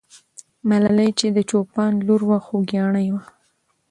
[0.69, 3.23] ملالۍ چې د چوپان لور وه، خوګیاڼۍ وه.